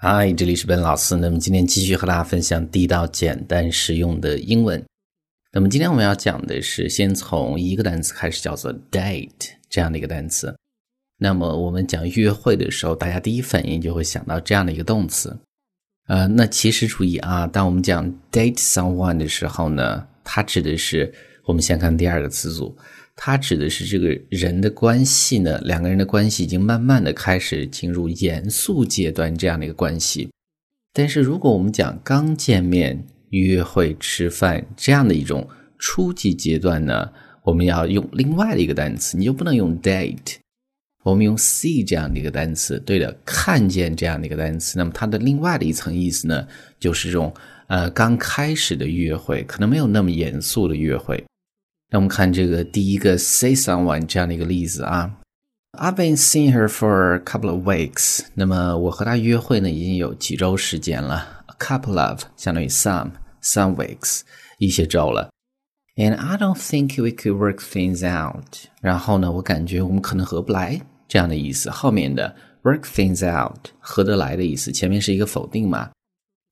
[0.00, 1.16] 嗨，这里是本老师。
[1.16, 4.80] 那么今天继续和大家分享地道、简单、实用的英文。
[5.50, 10.56] 那么今天我们要讲的是，先从一个单词开始，叫做 date 这样的一个单词。
[11.18, 15.36] 那么我们讲约会的时候，大家第一反应就会想到这样的一个动词。
[16.06, 21.12] 呃，那其实注意啊，当我们讲 date someone 的时候呢，它指的是
[21.48, 22.76] 我们先看第二个词组。
[23.16, 30.28] 它指的是这个人的关系呢，两个人的关系已经慢慢的开始进入严肃阶段这样的一个关系。
[30.92, 35.48] 但是如果我们讲刚见面、约会、吃饭这样的一种
[35.78, 37.10] 初级阶段呢，
[37.42, 40.36] 我们要用另外的一个单词，你就不能用 date，
[41.02, 42.78] 我们用 see 这样的一个单词。
[42.80, 44.78] 对的，看见这样的一个单词。
[44.78, 46.46] 那么它的另外的一层意思呢，
[46.78, 47.34] 就是这种
[47.68, 51.24] 呃刚开始的约会，可能没有那么严肃的约会。
[51.90, 55.10] 那我们看这个第一个 say someone 这样的一个例子啊
[55.72, 58.26] ，I've been seeing her for a couple of weeks。
[58.34, 64.20] 那么我和她约会呢，已经有几周时间了，a couple of 相当于 some some weeks
[64.58, 65.30] 一些周了。
[65.96, 68.68] And I don't think we could work things out。
[68.82, 71.70] 然后呢，我感觉我们可能合不来这样的意思。
[71.70, 75.90] 后面的 work things out 合得来的意思，前面是一个否定嘛，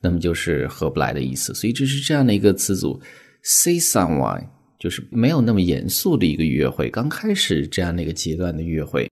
[0.00, 1.52] 那么就是合不来的意思。
[1.54, 3.02] 所以这是这样的一个词组
[3.42, 4.46] ，say someone。
[4.84, 9.10] 就是没有那么严肃的一个约会，刚开始这样的一个阶段的约会。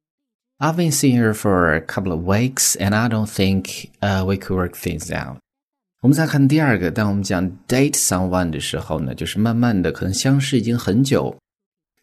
[0.59, 4.37] I've been seeing her for a couple of weeks, and I don't think uh we
[4.37, 5.39] could work things out.
[6.03, 11.35] 我们再看第二个，当我们讲 date someone 的时候呢，就是慢慢的可能相识已经很久，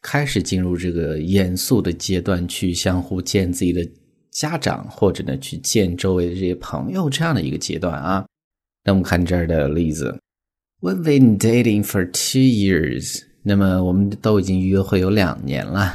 [0.01, 3.87] 开始进入这个严肃的阶段，去相互见自己的
[4.31, 8.25] 家长，或者呢去见周围的这些朋友这样的一个阶段啊。
[8.83, 10.19] 那我们看这儿的例子
[10.81, 13.28] ，We've been dating for two years.
[13.43, 15.93] 那么我们都已经约会有两年了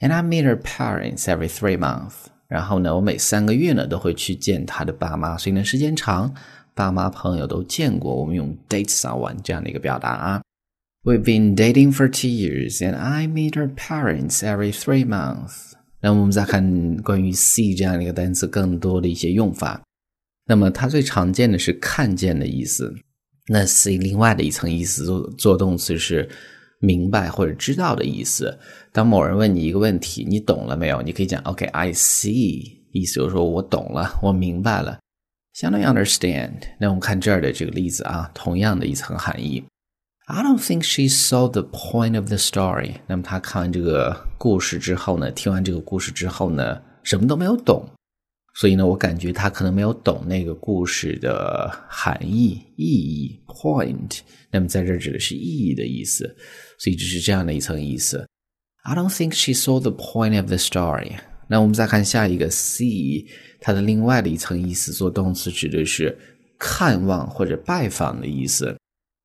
[0.00, 2.26] ，and I meet her parents every three months。
[2.46, 6.32] 然后呢，我每三个月呢都会去见她的爸妈，所以呢时间长，
[6.74, 8.14] 爸妈朋友都见过。
[8.14, 10.42] 我们用 date someone 这样的一个表达啊。
[11.02, 15.72] We've been dating for two years, and I meet her parents every three months。
[16.00, 19.82] 那我们再看关于 see 这样的一个单词更多的一些用法。
[20.46, 22.94] 那么它最常见的是看见的意思。
[23.48, 26.28] 那 see 另外的一层意思，做做动词是
[26.78, 28.58] 明白或者知道的意思。
[28.92, 31.02] 当某人问你一个问题，你懂了没有？
[31.02, 34.98] 你可以讲 OK，I see，意思就是说我懂了，我明白了，
[35.52, 36.52] 相当于 understand。
[36.78, 39.64] 那我们看这儿的这个例子啊，同样的一层含义。
[40.26, 42.94] I don't think she saw the point of the story。
[43.06, 47.86] 那么他看完这个故事之后呢，听完这个故事之后呢，什么都没有懂。
[48.56, 54.20] 所以呢，我感觉他可能没有懂那个故事的含义、意义 （point）。
[54.52, 56.24] 那么在这指的是意义的意思，
[56.78, 58.24] 所以只是这样的一层意思。
[58.84, 61.16] I don't think she saw the point of the story。
[61.48, 63.26] 那我们再看下一个 see，
[63.60, 66.16] 它的另外的一层意思，做动词指的是
[66.56, 68.76] 看望或者拜访的意思。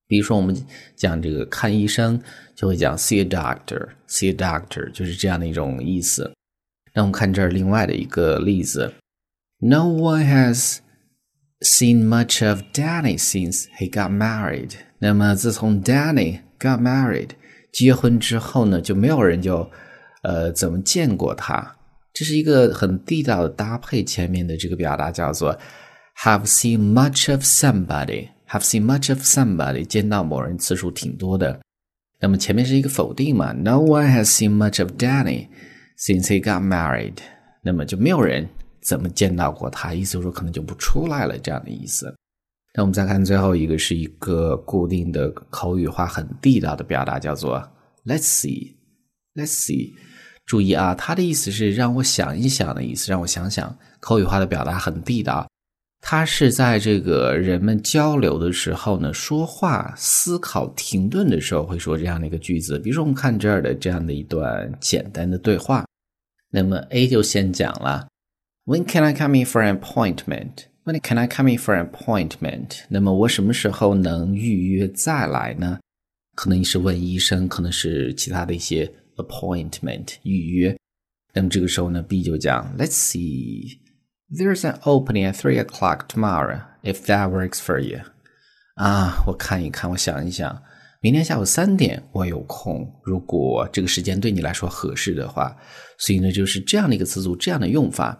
[0.07, 0.57] 比如说，我们
[0.95, 2.19] 讲这个看医生，
[2.55, 6.33] 就会讲 see a doctor，see a doctor 就是这样的一种意思。
[6.95, 8.91] 那我们看这儿另外的一个例子。
[9.60, 10.78] No one has
[11.60, 14.72] seen much of Danny since he got married。
[14.98, 17.30] 那么自从 Danny got married
[17.72, 19.70] 结婚之后呢，就没有人就
[20.22, 21.76] 呃怎么见过他。
[22.12, 25.58] 这是一个很地道的搭配，前面的这个表达叫做
[26.22, 31.60] have seen much of somebody。have seen much of somebody 见到某人次数挺多的。
[32.20, 33.52] 那么前面是一个否定嘛？
[33.52, 35.48] No one has seen much of Danny
[35.98, 37.16] since he got married。
[37.62, 38.48] 那么就没有人。
[38.89, 39.93] 怎么见到过他？
[39.93, 42.11] 意思就是说可能就不出来了这样的意思。
[42.73, 47.61] 那我们再看最后一个，是一个固定的口语化、很地道的表达，叫做
[48.03, 48.73] “Let's see,
[49.35, 49.93] Let's see”。
[50.47, 53.77] 注意啊，它的意思是让我想一想的意思，让我想想。
[53.99, 55.47] 口语化的表达很地道，
[56.01, 62.79] 它是在这个人们交流的时候呢，说话、思考、停顿的时候会说这样的一个句子。
[62.79, 65.85] 比如说，我们看这儿的这样的一段简单的对话，
[66.49, 68.07] 那么 A 就先讲了。
[68.65, 70.67] When can I come in for an appointment?
[70.83, 72.81] When can I come in for an appointment?
[72.89, 75.79] 那么我什么时候能预约再来呢？
[76.35, 80.77] 可能你是问医生，可能是其他的一些 appointment 预约。
[81.33, 83.79] 那么这个时候呢，B 就讲，Let's see,
[84.31, 86.61] there's an opening at three o'clock tomorrow.
[86.81, 87.99] If that works for you.
[88.75, 90.61] 啊，我看一看，我想一想，
[91.01, 95.57] 明天下午三点我有空，如果这个时间对你来说合适的话，
[95.97, 98.17] 所以呢，就是这样的一个词组，这样的用法。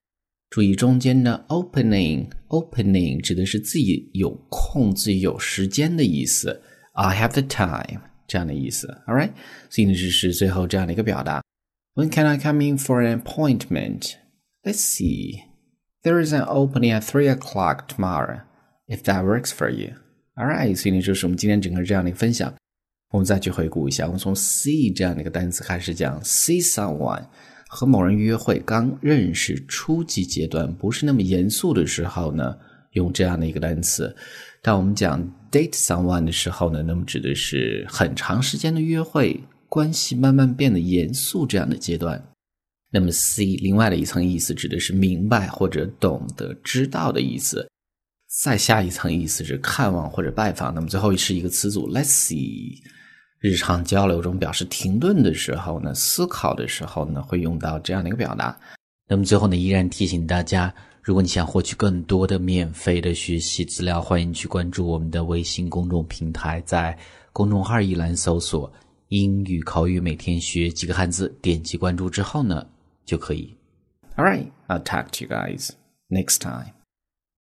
[0.50, 6.62] 注意中间的 opening，opening 指的是自己有空、自己有时间的意思。
[6.92, 8.86] I have the time 这样的意思。
[9.06, 9.32] All right，
[9.68, 11.42] 所以呢，这是最后这样的一个表达。
[11.94, 14.14] When can I come in for an appointment?
[14.62, 15.42] Let's see.
[16.02, 18.42] There is an opening at three o'clock tomorrow,
[18.86, 19.94] if that works for you.
[20.36, 22.54] All right，所以呢，就是我们今天整个这样的一个分享。
[23.10, 27.24] 我们再去回顾一下，我们从 see 这样的一个单词开始讲，see someone
[27.71, 32.55] 和某人约会，刚认识初级阶段，不是那么严肃的时候呢，
[32.93, 34.13] 用这样的一个单词。
[34.63, 35.21] 当我们讲
[35.51, 42.21] date someone 的时候呢，那么指的是很长时间的约会，关系慢慢变得严肃这样的阶段。
[42.91, 47.69] 那么 C，另外的一层意思指的是明白或者懂得、知道的意思。
[48.41, 50.73] 再下一层意思是看望或者拜访。
[50.73, 52.79] 那么最后是一个词组，let's see。
[53.39, 58.57] 日常交流中表示停顿的时候呢，思考的时候呢，会用到这样的一个表达。
[59.07, 66.97] 那么最后呢，依然提醒大家，如果你想获取更多的免费的学习资料，欢迎去关注我们的微信公众平台，在
[67.31, 68.71] 公众号一栏搜索
[69.07, 72.67] “英语口语每天学几个汉字”，点击关注之后呢，
[73.05, 73.55] 就可以。
[74.17, 75.69] All right, I'll talk to you guys
[76.09, 76.78] next time.